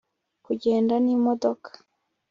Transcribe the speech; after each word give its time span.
kugenda 0.45 0.95
n' 1.03 1.11
imodoka 1.15 1.69